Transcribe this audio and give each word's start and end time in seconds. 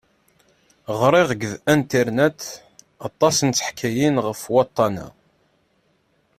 Ɣriɣ 0.99 1.25
deg 1.31 1.41
anternet 1.71 2.41
aṭas 3.07 3.37
n 3.47 3.49
teḥkayin 3.51 4.15
ɣef 4.25 4.41
waṭṭan-a. 4.53 5.07